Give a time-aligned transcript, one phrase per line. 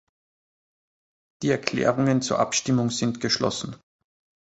[1.43, 3.75] Die Erklärungen zur Abstimmung sind geschlossen..